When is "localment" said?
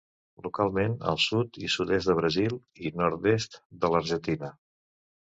0.43-0.93